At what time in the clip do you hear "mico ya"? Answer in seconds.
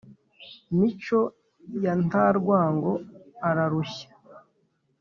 0.77-1.93